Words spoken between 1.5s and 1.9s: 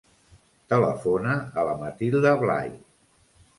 la